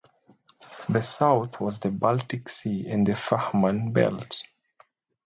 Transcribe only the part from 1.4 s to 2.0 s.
was the